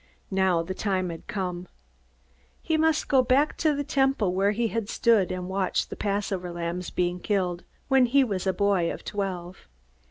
[0.31, 1.67] Now the time had come.
[2.59, 6.51] He must go back to the Temple, where he had stood and watched the Passover
[6.51, 9.67] lambs being killed when he was a boy of twelve.